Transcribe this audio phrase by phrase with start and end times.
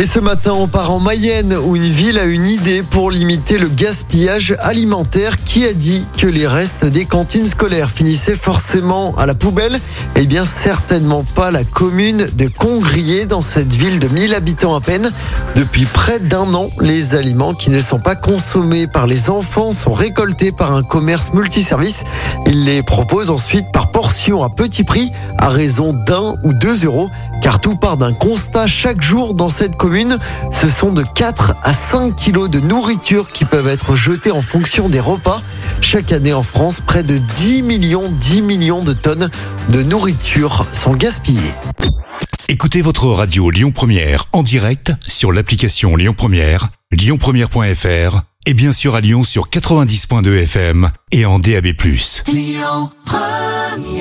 [0.00, 3.58] Et ce matin, on part en Mayenne où une ville a une idée pour limiter
[3.58, 5.36] le gaspillage alimentaire.
[5.44, 9.78] Qui a dit que les restes des cantines scolaires finissaient forcément à la poubelle
[10.16, 14.80] Eh bien, certainement pas la commune de Congrier dans cette ville de 1000 habitants à
[14.80, 15.12] peine.
[15.54, 19.92] Depuis près d'un an, les aliments qui ne sont pas consommés par les enfants sont
[19.92, 22.04] récoltés par un commerce multiservice.
[22.46, 27.10] Il les propose ensuite par portion à petit prix à raison d'un ou deux euros
[27.40, 30.18] car tout part d'un constat chaque jour dans cette commune.
[30.52, 34.88] Ce sont de 4 à 5 kilos de nourriture qui peuvent être jetés en fonction
[34.88, 35.42] des repas.
[35.80, 39.30] Chaque année en France, près de 10 millions, 10 millions de tonnes
[39.68, 41.54] de nourriture sont gaspillées.
[42.48, 48.94] Écoutez votre radio Lyon Première en direct sur l'application Lyon Première, lyonpremière.fr et bien sûr
[48.94, 51.66] à Lyon sur 90.2 FM et en DAB+.
[52.28, 53.99] Lyon Première